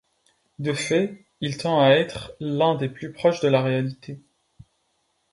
[0.57, 4.19] De fait, il tend à être l'un des plus proches de la réalité.